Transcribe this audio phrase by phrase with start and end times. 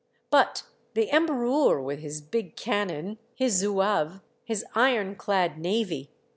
[0.31, 0.63] But
[0.95, 6.09] the Emberoiir, with his big cannon, his zouaves, his iron clad navy